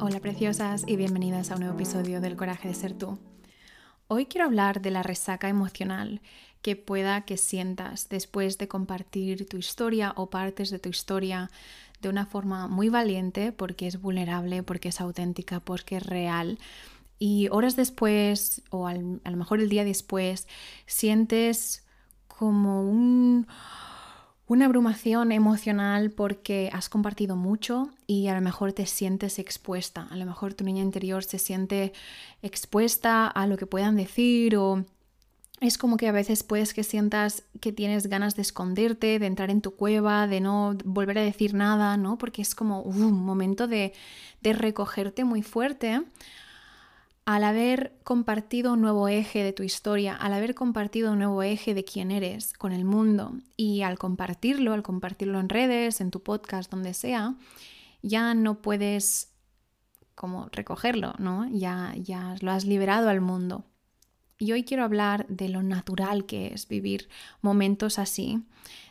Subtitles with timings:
[0.00, 3.18] Hola preciosas y bienvenidas a un nuevo episodio del Coraje de Ser tú.
[4.06, 6.20] Hoy quiero hablar de la resaca emocional
[6.60, 11.50] que pueda que sientas después de compartir tu historia o partes de tu historia
[12.02, 16.58] de una forma muy valiente porque es vulnerable, porque es auténtica, porque es real.
[17.18, 20.46] Y horas después o a lo mejor el día después
[20.84, 21.86] sientes
[22.28, 23.46] como un
[24.52, 30.16] una abrumación emocional porque has compartido mucho y a lo mejor te sientes expuesta, a
[30.16, 31.94] lo mejor tu niña interior se siente
[32.42, 34.84] expuesta a lo que puedan decir o
[35.62, 39.48] es como que a veces puedes que sientas que tienes ganas de esconderte, de entrar
[39.48, 42.18] en tu cueva, de no volver a decir nada, ¿no?
[42.18, 43.94] Porque es como un momento de,
[44.42, 46.02] de recogerte muy fuerte
[47.24, 51.72] al haber compartido un nuevo eje de tu historia, al haber compartido un nuevo eje
[51.74, 56.22] de quién eres con el mundo y al compartirlo, al compartirlo en redes, en tu
[56.22, 57.36] podcast, donde sea,
[58.02, 59.32] ya no puedes
[60.14, 61.48] como recogerlo, ¿no?
[61.50, 63.64] Ya, ya lo has liberado al mundo.
[64.38, 67.08] Y hoy quiero hablar de lo natural que es vivir
[67.40, 68.42] momentos así,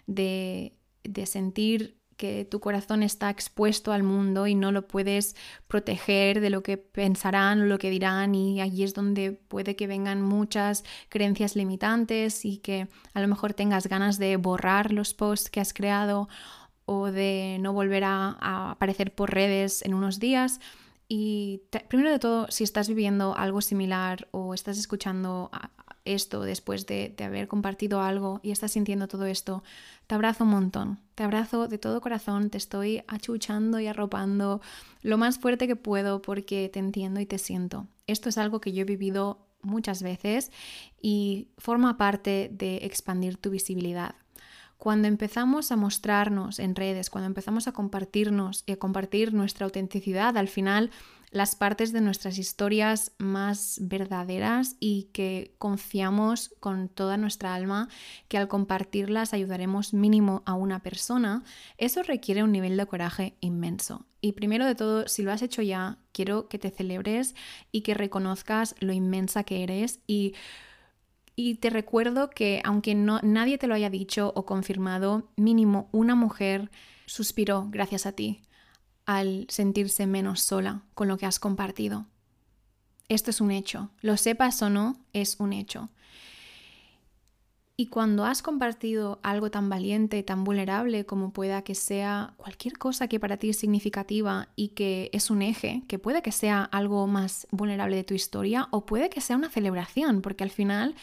[0.08, 5.36] de, de sentir que tu corazón está expuesto al mundo y no lo puedes
[5.68, 9.88] proteger de lo que pensarán o lo que dirán y allí es donde puede que
[9.88, 15.50] vengan muchas creencias limitantes y que a lo mejor tengas ganas de borrar los posts
[15.50, 16.30] que has creado
[16.86, 20.60] o de no volver a, aparecer por redes en unos días.
[21.08, 25.50] Y primero de todo, si estás viviendo algo similar o estás escuchando
[26.06, 29.64] esto después de, haber compartido algo y estás sintiendo todo esto,
[30.08, 34.62] te abrazo un montón, te abrazo de todo corazón, te estoy achuchando y arropando
[35.02, 37.88] lo más fuerte que puedo porque te entiendo y te siento.
[38.08, 40.52] Esto es algo que yo he vivido muchas veces
[41.02, 44.16] y forma parte de expandir tu visibilidad.
[44.78, 50.36] Cuando empezamos a mostrarnos en redes, cuando empezamos a compartirnos y a compartir nuestra autenticidad,
[50.38, 50.90] al final
[51.32, 57.88] las partes de nuestras historias más verdaderas y que confiamos con toda nuestra alma
[58.28, 61.44] que al compartirlas ayudaremos mínimo a una persona,
[61.78, 64.06] eso requiere un nivel de coraje inmenso.
[64.20, 67.34] Y primero de todo, si lo has hecho ya, quiero que te celebres
[67.72, 70.36] y que reconozcas lo inmensa que eres y
[71.34, 76.14] y te recuerdo que aunque no, nadie te lo haya dicho o confirmado, mínimo una
[76.14, 76.70] mujer
[77.06, 78.42] suspiró gracias a ti
[79.06, 82.06] al sentirse menos sola con lo que has compartido.
[83.10, 85.90] Esto es un hecho, lo sepas o no, es un hecho.
[87.82, 93.08] Y cuando has compartido algo tan valiente, tan vulnerable como pueda que sea cualquier cosa
[93.08, 97.08] que para ti es significativa y que es un eje, que puede que sea algo
[97.08, 100.94] más vulnerable de tu historia o puede que sea una celebración, porque al final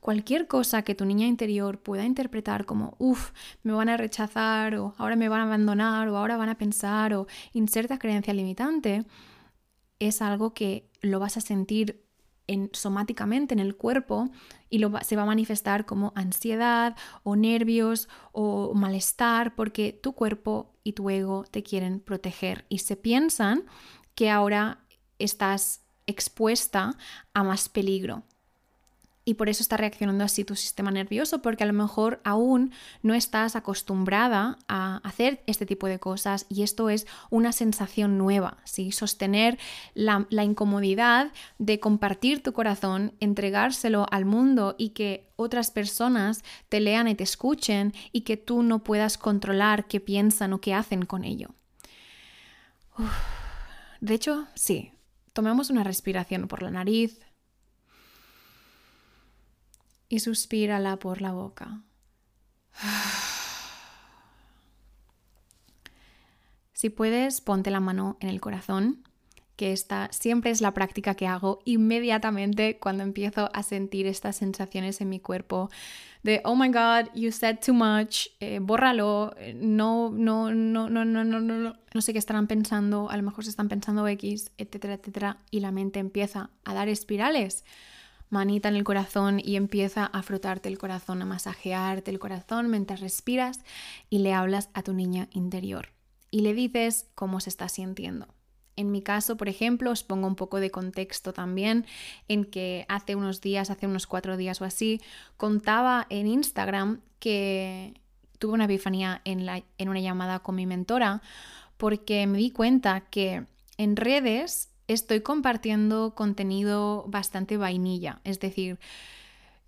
[0.00, 3.30] cualquier cosa que tu niña interior pueda interpretar como, uff,
[3.62, 7.14] me van a rechazar o ahora me van a abandonar o ahora van a pensar
[7.14, 9.04] o inserta creencia limitante,
[9.98, 12.02] es algo que lo vas a sentir
[12.46, 14.30] en, somáticamente en el cuerpo
[14.70, 20.74] y lo, se va a manifestar como ansiedad o nervios o malestar porque tu cuerpo
[20.82, 22.64] y tu ego te quieren proteger.
[22.68, 23.64] Y se piensan
[24.14, 24.80] que ahora
[25.18, 26.96] estás expuesta
[27.34, 28.24] a más peligro
[29.30, 32.72] y por eso está reaccionando así tu sistema nervioso, porque a lo mejor aún
[33.04, 38.56] no estás acostumbrada a hacer este tipo de cosas y esto es una sensación nueva,
[38.64, 38.90] ¿sí?
[38.90, 39.56] Sostener
[39.94, 46.80] la, la incomodidad de compartir tu corazón, entregárselo al mundo y que otras personas te
[46.80, 51.04] lean y te escuchen y que tú no puedas controlar qué piensan o qué hacen
[51.04, 51.50] con ello.
[54.00, 54.90] De hecho, sí,
[55.32, 57.20] tomemos una respiración por la nariz,
[60.10, 61.80] y suspírala por la boca.
[66.74, 69.02] Si puedes, ponte la mano en el corazón,
[69.56, 75.00] que esta siempre es la práctica que hago inmediatamente cuando empiezo a sentir estas sensaciones
[75.02, 75.68] en mi cuerpo
[76.22, 81.24] de, oh my god, you said too much, eh, bórralo, no, no, no, no, no,
[81.24, 84.94] no, no, no sé qué estarán pensando, a lo mejor se están pensando X, etcétera,
[84.94, 87.64] etcétera, y la mente empieza a dar espirales
[88.30, 93.00] manita en el corazón y empieza a frotarte el corazón, a masajearte el corazón mientras
[93.00, 93.60] respiras
[94.08, 95.88] y le hablas a tu niña interior
[96.30, 98.28] y le dices cómo se está sintiendo.
[98.76, 101.84] En mi caso, por ejemplo, os pongo un poco de contexto también
[102.28, 105.02] en que hace unos días, hace unos cuatro días o así,
[105.36, 108.00] contaba en Instagram que
[108.38, 111.20] tuve una epifanía en, la, en una llamada con mi mentora
[111.76, 113.44] porque me di cuenta que
[113.76, 118.20] en redes estoy compartiendo contenido bastante vainilla.
[118.24, 118.78] Es decir,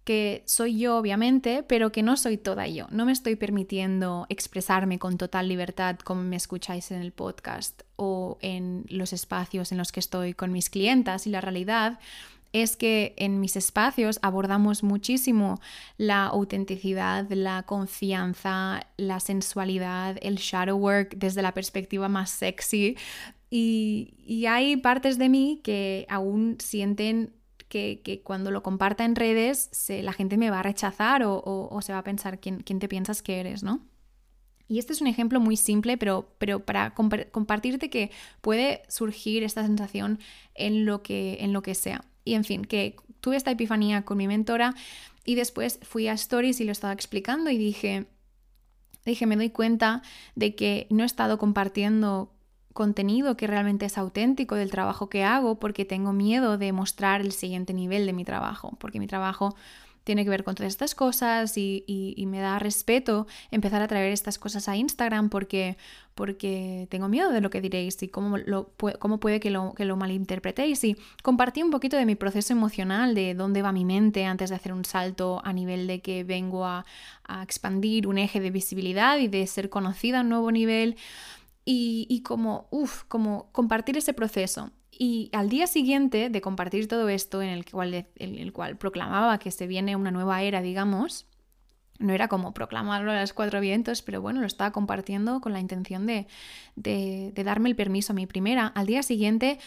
[0.04, 2.86] que soy yo obviamente, pero que no soy toda yo.
[2.90, 8.38] No me estoy permitiendo expresarme con total libertad como me escucháis en el podcast o
[8.40, 12.00] en los espacios en los que estoy con mis clientas y la realidad
[12.52, 15.60] es que en mis espacios abordamos muchísimo
[15.96, 22.96] la autenticidad, la confianza, la sensualidad, el shadow work desde la perspectiva más sexy.
[23.54, 27.34] Y, hay partes de mí que aún sienten
[27.68, 31.98] que, cuando lo comparta en redes la gente me va a rechazar o, se va
[31.98, 33.86] a pensar quién, quién, te piensas que eres, ¿no?
[34.68, 38.10] Y este es un ejemplo muy simple, pero, pero para compartirte que
[38.40, 40.18] puede surgir esta sensación
[40.54, 42.06] en lo que, en lo que sea.
[42.24, 44.74] Y en fin, que tuve esta epifanía con mi mentora
[45.26, 48.06] y después fui a Stories y lo estaba explicando y dije,
[49.04, 50.00] dije, me doy cuenta
[50.36, 52.32] de que no he estado compartiendo
[52.72, 57.32] contenido que realmente es auténtico del trabajo que hago porque tengo miedo de mostrar el
[57.32, 59.54] siguiente nivel de mi trabajo, porque mi trabajo
[60.04, 64.38] tiene que ver con todas estas cosas y, me da respeto empezar a traer estas
[64.38, 65.76] cosas a Instagram porque,
[66.14, 69.84] porque tengo miedo de lo que diréis y cómo, lo, cómo puede que lo, que
[69.84, 70.82] lo malinterpretéis.
[70.84, 74.56] Y compartí un poquito de mi proceso emocional, de dónde va mi mente antes de
[74.56, 76.84] hacer un salto a nivel de que vengo a,
[77.24, 80.96] a expandir un eje de visibilidad y de ser conocida a un nuevo nivel.
[81.64, 84.70] Y, como, uff, como compartir ese proceso.
[84.90, 89.50] Y al día siguiente de compartir todo esto, en el cual, el cual proclamaba que
[89.50, 91.26] se viene una nueva era, digamos,
[91.98, 95.60] no era como proclamarlo a los cuatro vientos, pero bueno, lo estaba compartiendo con la
[95.60, 96.26] intención de,
[96.74, 98.66] de darme el permiso a mi primera.
[98.66, 99.58] Al día siguiente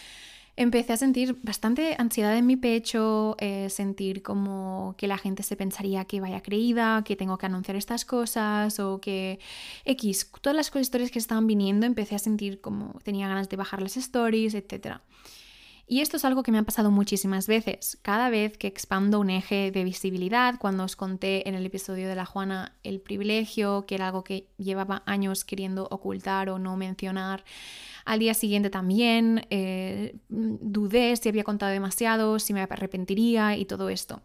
[0.58, 5.56] empecé a sentir bastante ansiedad en mi pecho, eh, sentir como que la gente se
[5.56, 9.40] pensaría que vaya creída, que tengo que anunciar estas cosas o que
[9.86, 13.82] X, todas las historias que estaban viniendo empecé a sentir como tenía ganas de bajar
[13.82, 15.00] las stories, etc.
[15.88, 18.00] Y esto es algo que me ha pasado muchísimas veces.
[18.02, 22.16] Cada vez que expando un eje de visibilidad, cuando os conté en el episodio de
[22.16, 27.44] la Juana el privilegio, que era algo que llevaba años queriendo ocultar o no mencionar,
[28.04, 33.90] al día siguiente también eh, dudé si había contado demasiado, si me arrepentiría y todo
[33.90, 34.22] esto.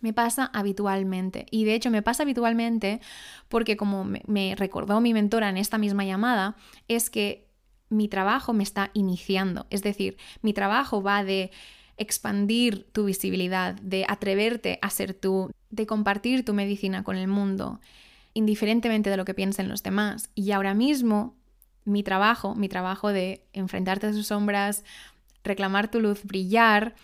[0.00, 1.46] Me pasa habitualmente.
[1.50, 3.00] Y de hecho me pasa habitualmente
[3.48, 6.56] porque como me recordó mi mentora en esta misma llamada,
[6.88, 7.49] es que
[7.90, 9.66] mi trabajo me está iniciando.
[9.68, 11.50] Es decir, mi trabajo va de
[11.98, 17.80] expandir tu visibilidad, de atreverte a ser tú, de compartir tu medicina con el mundo,
[18.32, 20.30] indiferentemente de lo que piensen los demás.
[20.34, 21.36] Y ahora mismo
[21.84, 24.84] mi trabajo, mi trabajo de enfrentarte a sus sombras,
[25.44, 26.94] reclamar tu luz, brillar,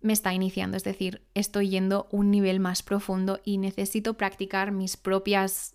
[0.00, 0.76] me está iniciando.
[0.76, 5.74] Es decir, estoy yendo un nivel más profundo y necesito practicar mis propias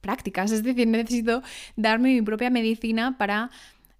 [0.00, 0.50] prácticas.
[0.52, 1.42] Es decir, necesito
[1.76, 3.50] darme mi propia medicina para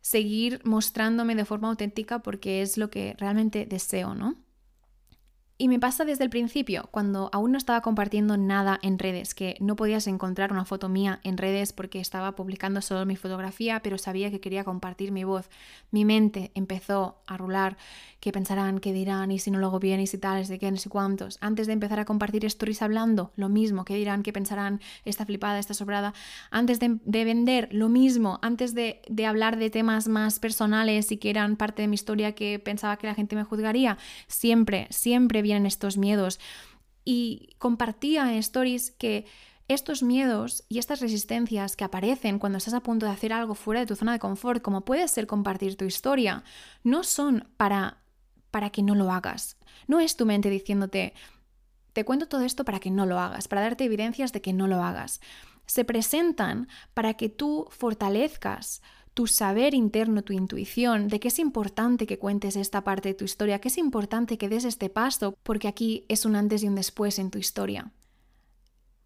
[0.02, 4.41] seguir mostrándome de forma auténtica porque es lo que realmente deseo, ¿no?
[5.62, 9.54] Y me pasa desde el principio, cuando aún no estaba compartiendo nada en redes, que
[9.60, 13.96] no podías encontrar una foto mía en redes porque estaba publicando solo mi fotografía, pero
[13.96, 15.48] sabía que quería compartir mi voz.
[15.92, 17.76] Mi mente empezó a rular,
[18.18, 20.68] qué pensarán, qué dirán, y si no lo hago bien, y si tales, de qué,
[20.68, 21.38] no sé cuántos.
[21.40, 25.60] Antes de empezar a compartir stories hablando, lo mismo, qué dirán, qué pensarán, está flipada,
[25.60, 26.12] está sobrada.
[26.50, 28.40] Antes de, vender, lo mismo.
[28.42, 32.58] Antes de, hablar de temas más personales y que eran parte de mi historia que
[32.58, 36.40] pensaba que la gente me juzgaría, siempre, siempre en estos miedos.
[37.04, 39.26] Y compartía en stories que
[39.68, 43.80] estos miedos y estas resistencias que aparecen cuando estás a punto de hacer algo fuera
[43.80, 46.44] de tu zona de confort, como puede ser compartir tu historia,
[46.84, 48.02] no son para
[48.52, 49.56] para que no lo hagas.
[49.88, 51.14] No es tu mente diciéndote,
[51.92, 54.68] te cuento todo esto para que no lo hagas, para darte evidencias de que no
[54.68, 55.20] lo hagas.
[55.66, 58.82] Se presentan para que tú fortalezcas
[59.14, 63.24] tu saber interno, tu intuición, de que es importante que cuentes esta parte de tu
[63.24, 66.74] historia, que es importante que des este paso, porque aquí es un antes y un
[66.74, 67.92] después en tu historia.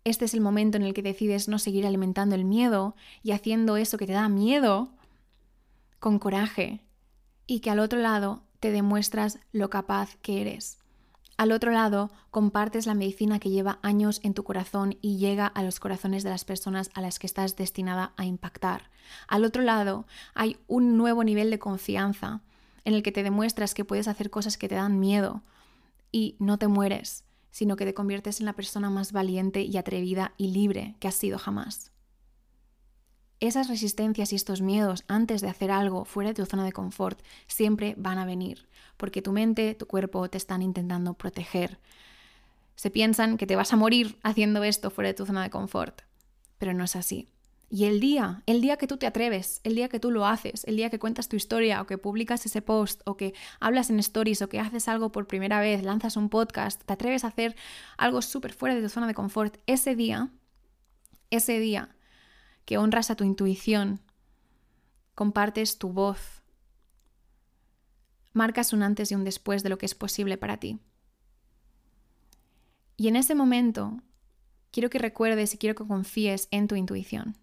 [0.05, 2.95] Este es el momento en el que decides no seguir alimentando el miedo
[3.25, 4.93] y haciendo eso que te da miedo
[5.99, 6.85] con coraje
[7.49, 10.79] y que al otro lado te demuestras lo capaz que eres.
[11.37, 15.63] Al otro lado, compartes la medicina que lleva años en tu corazón y llega a
[15.63, 18.91] los corazones de las personas a las que estás destinada a impactar.
[19.29, 22.41] Al otro lado, hay un nuevo nivel de confianza
[22.85, 25.43] en el que te demuestras que puedes hacer cosas que te dan miedo
[26.11, 30.33] y no te mueres, sino que te conviertes en la persona más valiente y atrevida
[30.39, 31.93] y libre que has sido jamás.
[33.39, 37.21] Esas resistencias y estos miedos antes de hacer algo fuera de tu zona de confort
[37.47, 38.67] siempre van a venir,
[38.97, 41.79] porque tu mente, tu cuerpo te están intentando proteger.
[42.77, 46.01] Se piensan que te vas a morir haciendo esto fuera de tu zona de confort,
[46.57, 47.29] pero no es así.
[47.69, 50.65] Y el día, el día que tú te atreves, el día que tú lo haces,
[50.65, 53.99] el día que cuentas tu historia o que publicas ese post o que hablas en
[53.99, 57.55] stories o que haces algo por primera vez, lanzas un podcast, te atreves a hacer
[57.99, 60.31] algo súper fuera de tu zona de confort, ese día,
[61.31, 61.96] ese día
[62.67, 64.01] que honras a tu intuición,
[65.15, 66.43] compartes tu voz,
[68.35, 70.79] marcas un antes y un después de lo que es posible para ti.
[72.99, 74.03] Y en ese momento
[74.71, 77.39] quiero que recuerdes y quiero que confíes en tu intuición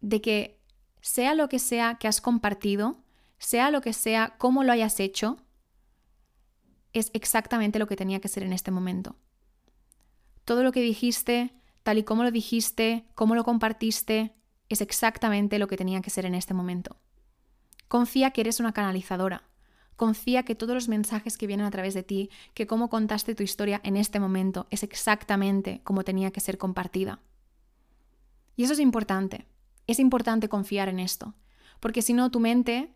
[0.00, 0.60] de que
[1.00, 2.98] sea lo que sea que has compartido,
[3.38, 5.38] sea lo que sea, cómo lo hayas hecho,
[6.92, 9.16] es exactamente lo que tenía que ser en este momento.
[10.44, 14.34] Todo lo que dijiste, tal y como lo dijiste, cómo lo compartiste,
[14.68, 16.96] es exactamente lo que tenía que ser en este momento.
[17.88, 19.44] Confía que eres una canalizadora.
[19.96, 23.42] Confía que todos los mensajes que vienen a través de ti, que cómo contaste tu
[23.42, 27.20] historia en este momento, es exactamente como tenía que ser compartida.
[28.54, 29.46] Y eso es importante.
[29.86, 31.34] Es importante confiar en esto,
[31.80, 32.92] porque si no, tu mente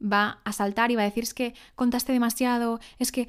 [0.00, 3.28] va a saltar y va a decir es que contaste demasiado, es que...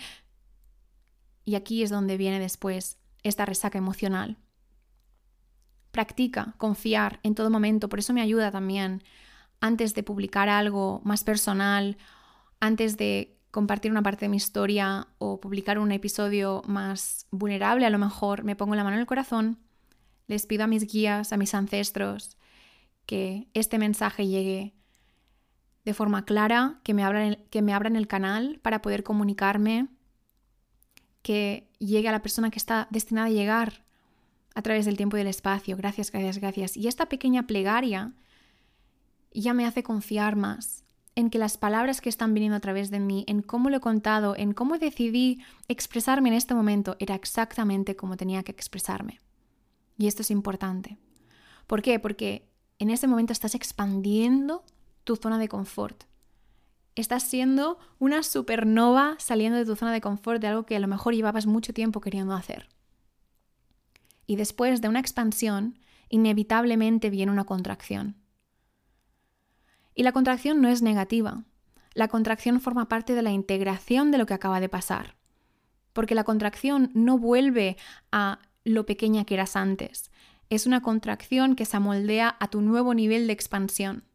[1.43, 4.37] Y aquí es donde viene después esta resaca emocional.
[5.91, 9.03] Practica confiar en todo momento, por eso me ayuda también
[9.59, 11.97] antes de publicar algo más personal,
[12.59, 17.89] antes de compartir una parte de mi historia o publicar un episodio más vulnerable, a
[17.89, 19.59] lo mejor me pongo la mano en el corazón,
[20.27, 22.37] les pido a mis guías, a mis ancestros,
[23.05, 24.73] que este mensaje llegue
[25.83, 29.89] de forma clara, que me, abran el, que me abran el canal para poder comunicarme,
[31.21, 33.85] que llegue a la persona que está destinada a llegar
[34.53, 35.77] a través del tiempo y del espacio.
[35.77, 36.77] Gracias, gracias, gracias.
[36.77, 38.13] Y esta pequeña plegaria
[39.33, 40.83] ya me hace confiar más
[41.15, 43.81] en que las palabras que están viniendo a través de mí, en cómo lo he
[43.81, 49.19] contado, en cómo decidí expresarme en este momento, era exactamente como tenía que expresarme.
[49.97, 50.97] Y esto es importante.
[51.67, 51.99] ¿Por qué?
[51.99, 54.63] Porque en ese momento estás expandiendo
[55.03, 56.05] tu zona de confort.
[56.95, 60.87] Estás siendo una supernova saliendo de tu zona de confort de algo que a lo
[60.87, 62.67] mejor llevabas mucho tiempo queriendo hacer.
[64.31, 68.15] Y después de una expansión, inevitablemente viene una contracción.
[69.93, 71.43] Y la contracción no es negativa.
[71.93, 75.17] La contracción forma parte de la integración de lo que acaba de pasar.
[75.91, 77.75] Porque la contracción no vuelve
[78.13, 80.09] a lo pequeña que eras antes
[80.49, 84.05] es una contracción que se amoldea a tu nuevo nivel de expansión.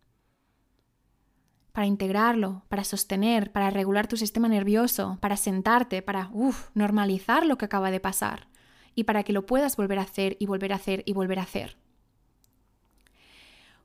[1.72, 6.30] Para integrarlo, para sostener, para regular tu sistema nervioso, para sentarte, para
[6.72, 8.48] normalizar lo que acaba de pasar
[8.96, 11.42] y para que lo puedas volver a hacer y volver a hacer y volver a
[11.42, 11.76] hacer.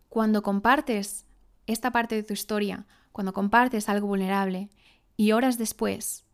[0.10, 1.26] Cuando compartes
[1.68, 4.70] esta parte de tu historia, cuando compartes algo vulnerable
[5.18, 6.26] y horas después,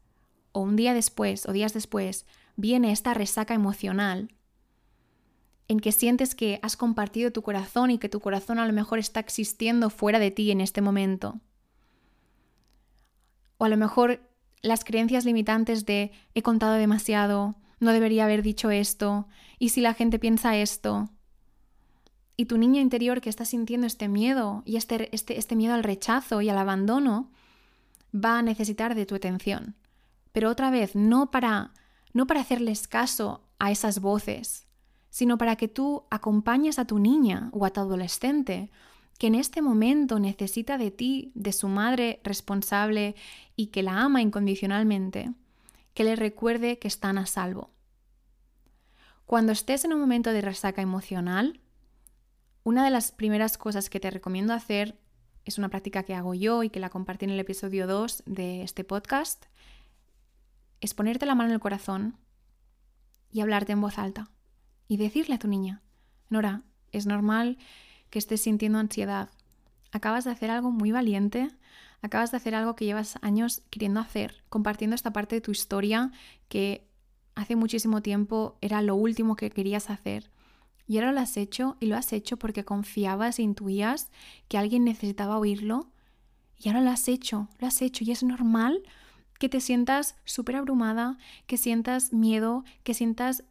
[0.53, 4.31] o un día después, o días después, viene esta resaca emocional,
[5.67, 8.99] en que sientes que has compartido tu corazón y que tu corazón a lo mejor
[8.99, 11.41] está existiendo fuera de ti en este momento.
[13.57, 14.21] O a lo mejor
[14.61, 19.27] las creencias limitantes de he contado demasiado, no debería haber dicho esto,
[19.59, 21.09] y si la gente piensa esto.
[22.35, 25.83] Y tu niña interior que está sintiendo este miedo y este, este, este miedo al
[25.83, 27.31] rechazo y al abandono
[28.13, 29.75] va a necesitar de tu atención.
[30.31, 31.73] Pero otra vez, no para,
[32.13, 34.67] no para hacerles caso a esas voces,
[35.09, 38.69] sino para que tú acompañes a tu niña o a tu adolescente
[39.17, 43.15] que en este momento necesita de ti, de su madre responsable
[43.55, 45.31] y que la ama incondicionalmente,
[45.97, 47.71] que le recuerde que están a salvo.
[49.25, 51.59] Cuando estés en un momento de resaca emocional,
[52.63, 54.99] una de las primeras cosas que te recomiendo hacer
[55.43, 58.61] es una práctica que hago yo y que la compartí en el episodio 2 de
[58.61, 59.47] este podcast,
[60.81, 62.15] es ponerte la mano en el corazón
[63.31, 64.29] y hablarte en voz alta
[64.87, 65.81] y decirle a tu niña,
[66.29, 66.61] Nora,
[66.91, 67.57] es normal
[68.11, 69.31] que estés sintiendo ansiedad.
[69.91, 71.49] Acabas de hacer algo muy valiente,
[72.01, 76.11] acabas de hacer algo que llevas años queriendo hacer, compartiendo esta parte de tu historia
[76.49, 76.87] que
[77.35, 80.31] hace muchísimo tiempo era lo último que querías hacer.
[80.87, 84.09] Y ahora lo has hecho y lo has hecho porque confiabas e intuías
[84.47, 85.91] que alguien necesitaba oírlo.
[86.57, 88.81] Y ahora lo has hecho, lo has hecho y es normal
[89.37, 93.43] que te sientas súper abrumada, que sientas miedo, que sientas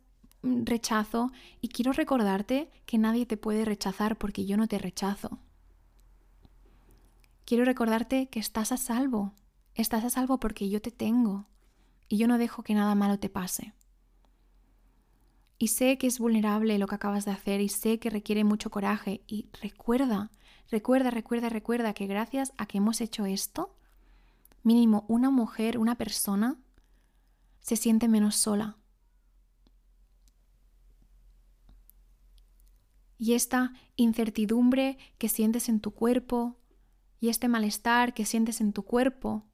[0.47, 5.39] Mm, rechazo y quiero recordarte que nadie te puede rechazar porque yo no te rechazo.
[7.47, 9.33] Quiero recordarte que estás a salvo,
[9.75, 11.47] estás a salvo porque yo te tengo
[12.09, 13.73] y yo no dejo que nada malo te pase.
[15.57, 18.69] Y sé que es vulnerable lo que acabas de hacer y sé que requiere mucho
[18.71, 19.23] coraje.
[19.29, 20.33] Y recuerda,
[20.71, 23.75] recuerda, recuerda, recuerda que gracias a que hemos hecho esto,
[24.65, 26.59] mínimo una mujer, una persona,
[27.61, 28.77] se siente menos sola,
[33.19, 36.57] Y esta incertidumbre que sientes en tu cuerpo
[37.21, 39.45] y este malestar que sientes en tu cuerpo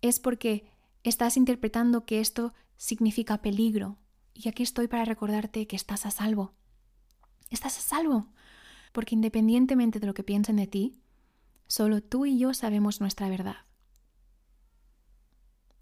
[0.00, 0.70] es porque
[1.02, 3.98] estás interpretando que esto significa peligro.
[4.34, 6.54] Y aquí estoy para recordarte que estás a salvo.
[7.50, 8.28] Estás a salvo.
[8.92, 10.98] Porque independientemente de lo que piensen de ti,
[11.66, 13.56] solo tú y yo sabemos nuestra verdad.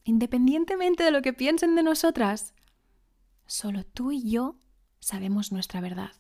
[0.05, 2.55] Independientemente de lo que piensen de nosotras,
[3.47, 4.57] solo tú y yo
[5.01, 6.13] sabemos nuestra verdad.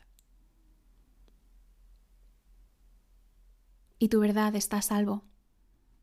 [3.98, 5.24] Y tu verdad está a salvo,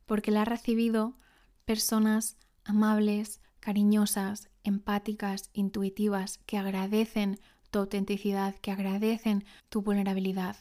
[0.06, 1.18] porque la ha recibido
[1.66, 7.40] personas amables, cariñosas, empáticas, intuitivas, que agradecen
[7.72, 10.58] tu autenticidad, que agradecen tu vulnerabilidad.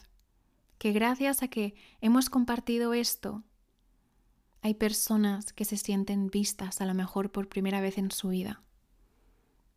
[0.77, 3.43] Que gracias a que hemos compartido esto,
[4.61, 8.63] hay personas que se sienten vistas a lo mejor por primera vez en su vida.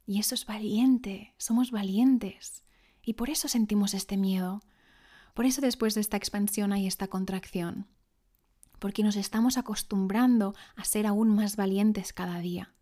[0.07, 2.65] Y eso es valiente, somos valientes.
[3.03, 4.63] Y por eso sentimos este miedo.
[5.39, 7.87] Por eso después de esta expansión hay esta contracción.
[8.81, 12.75] Porque nos estamos acostumbrando a ser aún más valientes cada día.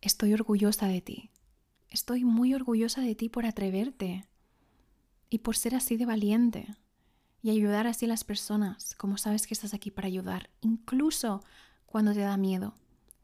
[0.00, 1.30] Estoy orgullosa de ti.
[1.88, 4.26] Estoy muy orgullosa de ti por atreverte
[5.30, 6.66] y por ser así de valiente
[7.40, 11.44] y ayudar así a las personas, como sabes que estás aquí para ayudar, incluso
[11.86, 12.74] cuando te da miedo,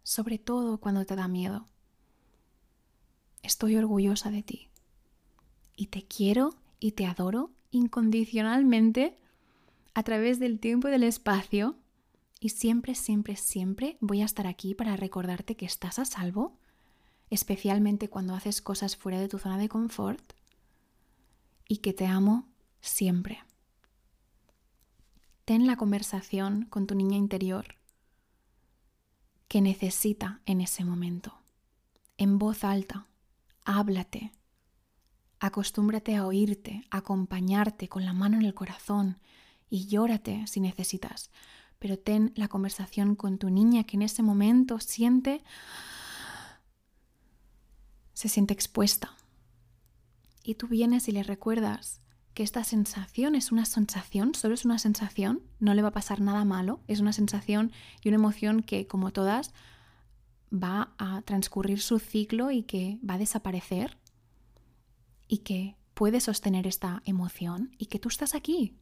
[0.05, 1.67] sobre todo cuando te da miedo.
[3.43, 4.71] Estoy orgullosa de ti
[5.77, 9.17] y te quiero y te adoro incondicionalmente
[9.95, 11.77] a través del tiempo y del espacio
[12.41, 16.59] y siempre, siempre, siempre voy a estar aquí para recordarte que estás a salvo,
[17.31, 20.35] especialmente cuando haces cosas fuera de tu zona de confort
[21.69, 22.47] y que te amo
[22.81, 23.43] siempre.
[25.45, 27.77] Ten la conversación con tu niña interior
[29.49, 31.39] que necesita en ese momento.
[32.17, 33.07] En voz alta,
[33.65, 34.33] háblate.
[35.45, 39.19] Acostúmbrate a oírte, a acompañarte con la mano en el corazón
[39.69, 41.31] y llórate si necesitas.
[41.79, 45.45] Pero ten la conversación con tu niña que en ese momento siente
[48.15, 49.19] se siente expuesta.
[50.43, 52.01] Y tú vienes y le recuerdas
[52.33, 56.23] que esta sensación es una sensación, solo es una sensación, no le va a pasar
[56.23, 57.71] nada malo, es una sensación
[58.03, 59.53] y una emoción que, como todas,
[60.51, 63.99] va a transcurrir su ciclo y que va a desaparecer
[65.29, 68.77] y que puede sostener esta emoción y que tú estás aquí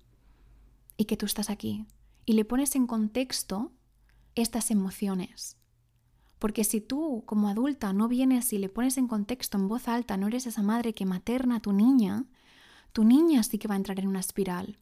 [0.97, 1.87] y que tú estás aquí
[2.25, 3.73] y le pones en contexto
[4.35, 5.57] estas emociones.
[6.39, 10.17] Porque si tú como adulta no vienes y le pones en contexto en voz alta,
[10.17, 12.25] no eres esa madre que materna a tu niña,
[12.93, 14.79] tu niña sí que va a entrar en una espiral.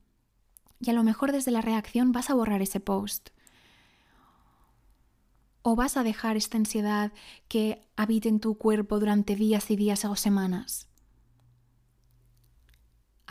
[0.81, 3.31] Y a lo mejor desde la reacción vas a borrar ese post.
[5.63, 7.13] O vas a dejar esta ansiedad
[7.49, 10.90] que habite en tu cuerpo durante días y días o semanas.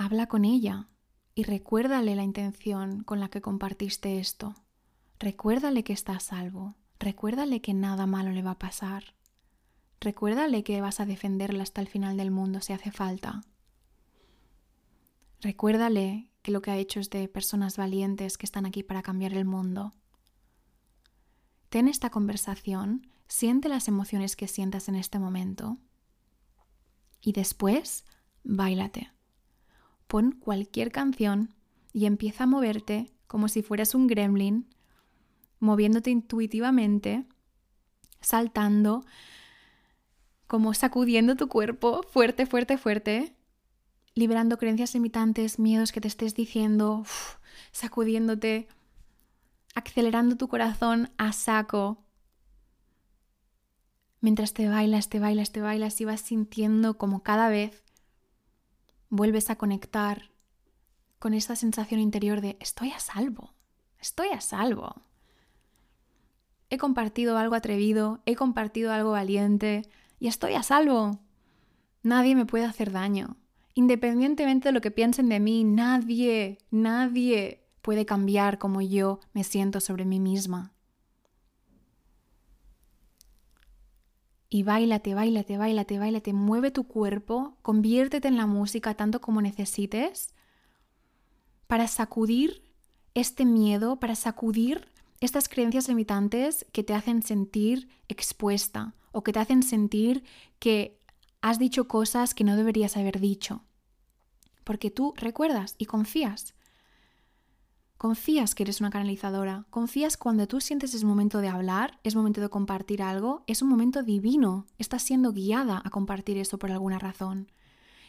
[0.01, 0.87] Habla con ella
[1.35, 4.55] y recuérdale la intención con la que compartiste esto.
[5.19, 6.77] Recuérdale que está a salvo.
[6.99, 9.13] Recuérdale que nada malo le va a pasar.
[9.99, 13.41] Recuérdale que vas a defenderla hasta el final del mundo si hace falta.
[15.41, 19.33] Recuérdale que lo que ha hecho es de personas valientes que están aquí para cambiar
[19.33, 19.91] el mundo.
[21.67, 25.77] Ten esta conversación, siente las emociones que sientas en este momento
[27.19, 28.05] y después
[28.45, 29.11] bailate.
[30.09, 31.53] Pon cualquier canción
[31.93, 34.65] y empieza a moverte como si fueras un gremlin,
[35.59, 37.25] moviéndote intuitivamente,
[38.19, 39.05] saltando,
[40.47, 43.35] como sacudiendo tu cuerpo fuerte, fuerte, fuerte,
[44.15, 47.03] liberando creencias limitantes, miedos que te estés diciendo,
[47.71, 48.67] sacudiéndote,
[49.75, 52.03] acelerando tu corazón a saco.
[54.21, 57.83] Mientras te bailas, te bailas, te bailas y vas sintiendo como cada vez
[59.09, 60.31] vuelves a conectar
[61.19, 63.53] con esa sensación interior de estoy a salvo,
[63.99, 65.01] estoy a salvo.
[66.69, 71.19] He compartido algo atrevido, he compartido algo valiente y estoy a salvo.
[72.03, 73.37] Nadie me puede hacer daño.
[73.73, 79.79] Independientemente de lo que piensen de mí, nadie, nadie puede cambiar como yo me siento
[79.79, 80.73] sobre mí misma.
[84.49, 90.33] Y bailate, bailate, bailate, bailate, mueve tu cuerpo, conviértete en la música tanto como necesites
[91.67, 92.63] para sacudir
[93.13, 94.87] este miedo, para sacudir
[95.19, 100.23] estas creencias limitantes que te hacen sentir expuesta o que te hacen sentir
[100.57, 100.99] que
[101.41, 103.63] has dicho cosas que no deberías haber dicho
[104.69, 106.53] porque tú recuerdas y confías.
[107.99, 112.39] Confías que eres una canalizadora, confías cuando tú sientes es momento de hablar, es momento
[112.39, 116.97] de compartir algo, es un momento divino, estás siendo guiada a compartir eso por alguna
[116.97, 117.51] razón.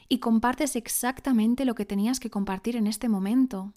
[0.09, 3.72] Y compartes exactamente lo que tenías que compartir en este momento.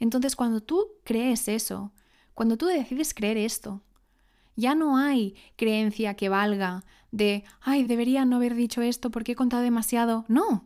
[0.00, 1.92] Entonces cuando tú crees eso,
[2.34, 3.80] cuando tú decides creer esto,
[4.56, 9.36] ya no hay creencia que valga de, ay, debería no haber dicho esto porque he
[9.36, 10.24] contado demasiado.
[10.26, 10.64] No,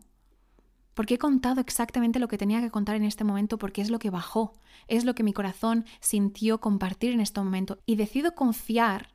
[0.96, 3.98] porque he contado exactamente lo que tenía que contar en este momento porque es lo
[3.98, 4.54] que bajó,
[4.88, 7.78] es lo que mi corazón sintió compartir en este momento.
[7.84, 9.14] Y decido confiar,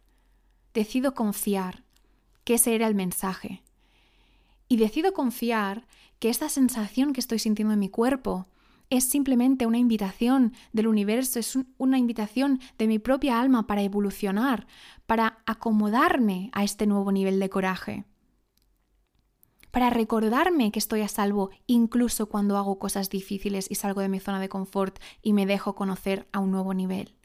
[0.75, 1.83] decido confiar
[2.43, 3.63] que ese era el mensaje.
[4.67, 5.87] Y decido confiar
[6.19, 8.45] que esta sensación que estoy sintiendo en mi cuerpo
[8.91, 14.67] es simplemente una invitación del universo, es una invitación de mi propia alma para evolucionar,
[15.07, 18.05] para acomodarme a este nuevo nivel de coraje
[19.71, 24.19] para recordarme que estoy a salvo incluso cuando hago cosas difíciles y salgo de mi
[24.19, 27.15] zona de confort y me dejo conocer a un nuevo nivel.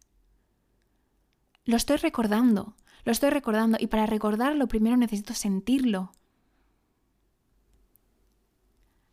[1.65, 6.13] Lo estoy recordando, lo estoy recordando y para recordarlo primero necesito sentirlo.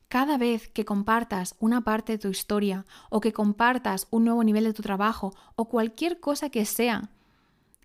[0.08, 4.63] Cada vez que compartas una parte de tu historia o que compartas un nuevo nivel
[4.65, 7.10] de tu trabajo o cualquier cosa que sea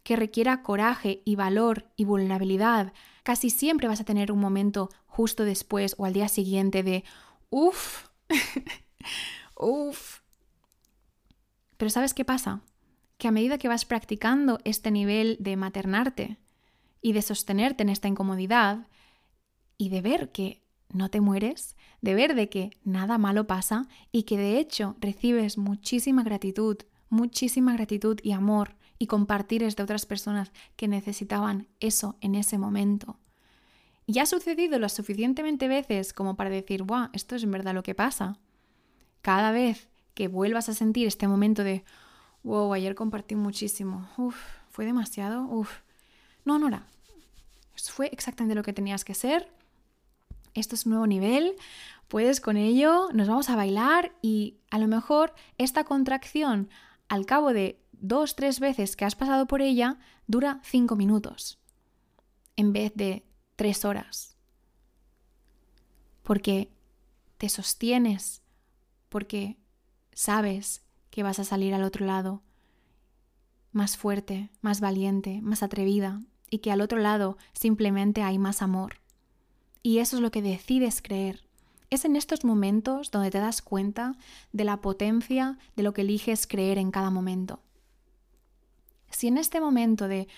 [0.08, 2.94] que requiera coraje y valor y vulnerabilidad,
[3.28, 7.04] casi siempre vas a tener un momento justo después o al día siguiente de
[7.50, 8.06] uff,
[9.54, 10.20] uff.
[11.76, 12.62] Pero ¿sabes qué pasa?
[13.18, 16.38] Que a medida que vas practicando este nivel de maternarte
[17.02, 18.88] y de sostenerte en esta incomodidad
[19.76, 24.22] y de ver que no te mueres, de ver de que nada malo pasa y
[24.22, 26.78] que de hecho recibes muchísima gratitud,
[27.10, 33.18] muchísima gratitud y amor y compartir de otras personas que necesitaban eso en ese momento.
[34.06, 37.10] Y ha sucedido lo suficientemente veces como para decir, ¡buah!
[37.12, 38.38] Esto es en verdad lo que pasa.
[39.22, 41.84] Cada vez que vuelvas a sentir este momento de,
[42.42, 44.36] wow, ayer compartí muchísimo, uff,
[44.70, 45.80] fue demasiado, uff.
[46.44, 46.86] No, Nora,
[47.76, 49.52] fue exactamente lo que tenías que ser.
[50.54, 51.54] Esto es un nuevo nivel,
[52.08, 56.68] puedes con ello, nos vamos a bailar y a lo mejor esta contracción
[57.08, 61.58] al cabo de dos, tres veces que has pasado por ella dura cinco minutos
[62.56, 63.24] en vez de
[63.56, 64.36] tres horas.
[66.22, 66.70] Porque
[67.38, 68.42] te sostienes,
[69.08, 69.56] porque
[70.12, 72.42] sabes que vas a salir al otro lado
[73.72, 79.00] más fuerte, más valiente, más atrevida y que al otro lado simplemente hay más amor.
[79.82, 81.44] Y eso es lo que decides creer.
[81.90, 84.16] Es en estos momentos donde te das cuenta
[84.52, 87.62] de la potencia de lo que eliges creer en cada momento.
[89.10, 90.28] Si en este momento de,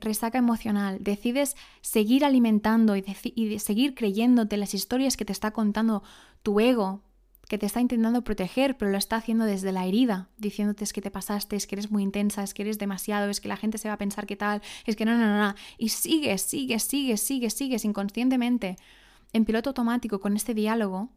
[0.00, 6.02] resaca emocional decides seguir alimentando y, y seguir creyéndote las historias que te está contando
[6.42, 7.02] tu ego,
[7.48, 11.00] que te está intentando proteger, pero lo está haciendo desde la herida, diciéndote es que
[11.00, 13.78] te pasaste, es que eres muy intensa, es que eres demasiado, es que la gente
[13.78, 15.54] se va a pensar que tal, es que no, no, no, no.
[15.78, 18.76] Y sigues, sigues, sigues, sigues, sigues inconscientemente
[19.32, 21.10] en piloto automático con este diálogo,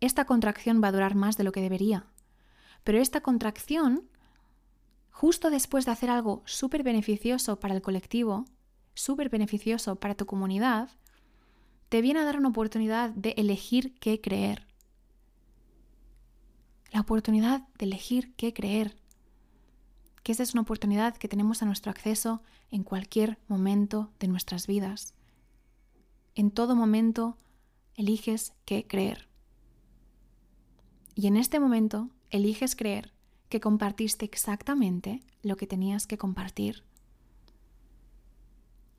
[0.00, 2.06] esta contracción va a durar más de lo que debería.
[2.84, 4.08] Pero esta contracción
[5.20, 8.46] justo después de hacer algo súper beneficioso para el colectivo,
[8.94, 10.88] súper beneficioso para tu comunidad,
[11.90, 14.66] te viene a dar una oportunidad de elegir qué creer.
[16.90, 18.96] La oportunidad de elegir qué creer.
[20.22, 24.66] Que esa es una oportunidad que tenemos a nuestro acceso en cualquier momento de nuestras
[24.66, 25.12] vidas.
[26.34, 27.36] En todo momento
[27.94, 29.28] eliges qué creer.
[31.14, 33.12] Y en este momento eliges creer
[33.50, 36.84] que compartiste exactamente lo que tenías que compartir.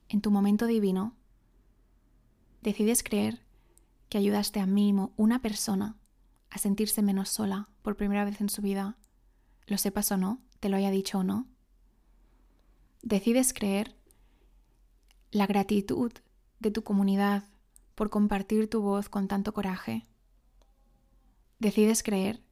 [0.09, 1.15] En tu momento divino,
[2.61, 3.41] decides creer
[4.09, 5.95] que ayudaste a mínimo una persona
[6.49, 8.97] a sentirse menos sola por primera vez en su vida,
[9.67, 11.47] lo sepas o no, te lo haya dicho o no.
[13.01, 13.95] Decides creer
[15.31, 16.11] la gratitud
[16.59, 17.45] de tu comunidad
[17.95, 20.05] por compartir tu voz con tanto coraje.
[21.59, 22.43] Decides creer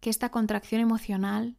[0.00, 1.56] que esta contracción emocional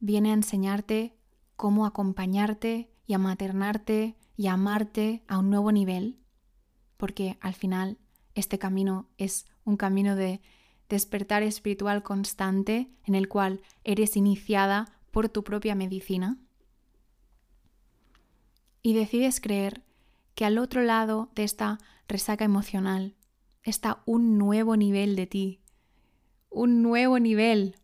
[0.00, 1.16] viene a enseñarte
[1.56, 6.18] cómo acompañarte y a maternarte y a amarte a un nuevo nivel,
[6.96, 7.98] porque al final
[8.34, 10.40] este camino es un camino de
[10.88, 16.38] despertar espiritual constante en el cual eres iniciada por tu propia medicina.
[18.82, 19.84] Y decides creer
[20.34, 23.14] que al otro lado de esta resaca emocional
[23.62, 25.61] está un nuevo nivel de ti,
[26.52, 27.76] un nuevo nivel.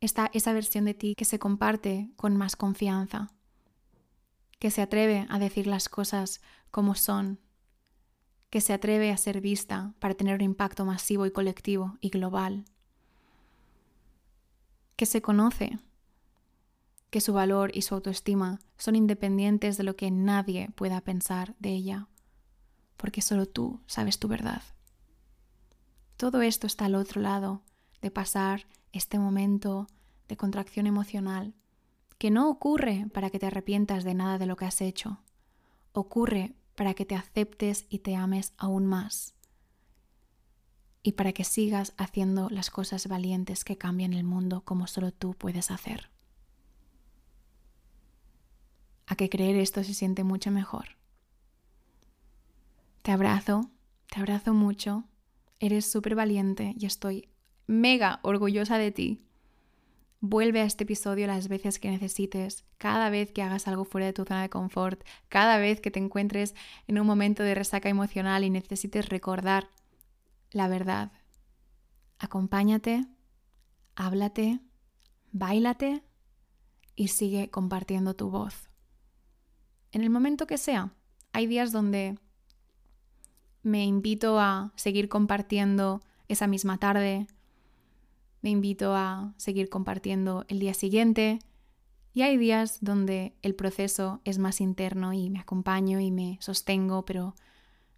[0.00, 3.32] Está esa versión de ti que se comparte con más confianza,
[4.58, 7.40] que se atreve a decir las cosas como son,
[8.50, 12.64] que se atreve a ser vista para tener un impacto masivo y colectivo y global.
[14.96, 15.78] que se conoce,
[17.10, 21.68] que su valor y su autoestima son independientes de lo que nadie pueda pensar de
[21.68, 22.08] ella,
[22.96, 24.62] porque solo tú sabes tu verdad.
[26.16, 27.62] Todo esto está al otro lado
[28.06, 29.88] de pasar este momento
[30.28, 31.54] de contracción emocional,
[32.18, 35.24] que no ocurre para que te arrepientas de nada de lo que has hecho,
[35.92, 39.34] ocurre para que te aceptes y te ames aún más
[41.02, 45.34] y para que sigas haciendo las cosas valientes que cambian el mundo como solo tú
[45.34, 46.08] puedes hacer.
[49.08, 50.96] A que creer esto se siente mucho mejor.
[53.02, 53.68] Te abrazo,
[54.08, 55.02] te abrazo mucho,
[55.58, 57.28] eres súper valiente y estoy
[57.66, 59.22] mega orgullosa de ti.
[60.20, 64.12] Vuelve a este episodio las veces que necesites, cada vez que hagas algo fuera de
[64.12, 66.54] tu zona de confort, cada vez que te encuentres
[66.86, 69.68] en un momento de resaca emocional y necesites recordar
[70.50, 71.12] la verdad.
[72.18, 73.04] Acompáñate,
[73.94, 74.60] háblate,
[75.32, 76.02] bailate
[76.94, 78.70] y sigue compartiendo tu voz.
[79.92, 80.94] En el momento que sea,
[81.32, 82.18] hay días donde
[83.62, 87.26] me invito a seguir compartiendo esa misma tarde,
[88.46, 91.40] me invito a seguir compartiendo el día siguiente
[92.14, 97.04] y hay días donde el proceso es más interno y me acompaño y me sostengo,
[97.04, 97.34] pero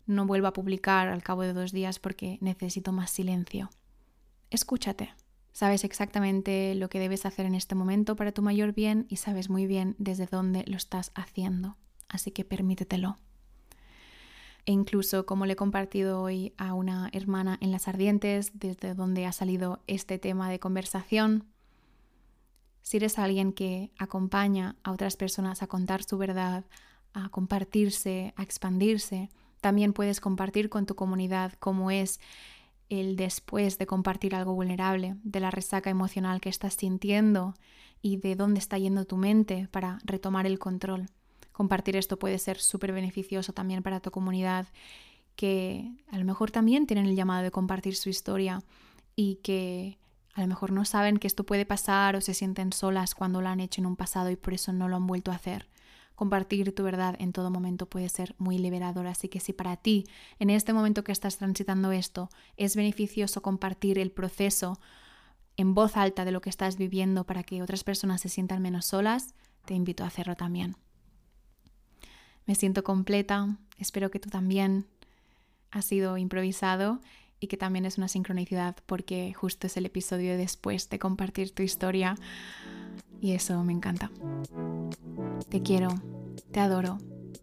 [0.07, 3.69] no vuelvo a publicar al cabo de dos días porque necesito más silencio.
[4.49, 5.11] Escúchate.
[5.53, 9.51] Sabes exactamente lo que debes hacer en este momento para tu mayor bien y sabes
[9.51, 11.77] muy bien desde dónde lo estás haciendo.
[12.09, 13.19] Así que permítetelo.
[14.69, 19.25] E incluso como le he compartido hoy a una hermana en las ardientes, desde donde
[19.25, 21.47] ha salido este tema de conversación,
[22.83, 26.67] si eres alguien que acompaña a otras personas a contar su verdad,
[27.15, 29.31] a compartirse, a expandirse,
[29.63, 32.21] también puedes compartir con tu comunidad cómo es
[32.91, 37.55] el después de compartir algo vulnerable, de la resaca emocional que estás sintiendo
[38.03, 41.07] y de dónde está yendo tu mente para retomar el control.
[41.59, 44.69] Compartir esto puede ser súper beneficioso también para tu comunidad
[45.35, 48.63] que a lo mejor también tienen el llamado de compartir su historia
[49.17, 49.99] y que
[50.35, 53.49] a lo mejor no saben que esto puede pasar o se sienten solas cuando lo
[53.49, 55.67] han hecho en un pasado y por eso no lo han vuelto a hacer
[56.15, 59.09] compartir tu verdad en todo momento puede ser muy liberador.
[59.09, 60.05] Así que si para ti,
[60.39, 64.81] en este momento que estás transitando esto, es beneficioso compartir el proceso
[65.57, 68.87] en voz alta de lo que estás viviendo para que otras personas se sientan menos
[68.87, 70.77] solas, te invito a hacerlo también.
[72.49, 74.87] Me siento completa, espero que tú también
[75.71, 76.99] has sido improvisado
[77.41, 81.63] y que también es una sincronicidad porque justo es el episodio después de compartir tu
[81.63, 82.17] historia
[83.21, 84.11] y eso me encanta.
[85.51, 85.91] Te quiero,
[86.51, 86.97] te adoro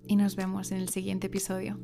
[0.07, 1.77] y nos vemos en el siguiente episodio.